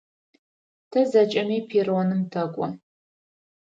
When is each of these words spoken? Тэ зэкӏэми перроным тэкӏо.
Тэ 0.91 0.99
зэкӏэми 1.11 1.57
перроным 1.69 2.21
тэкӏо. 2.31 2.67